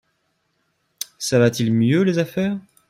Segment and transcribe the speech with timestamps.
[1.19, 2.57] ça va t'il mieux, les affaires?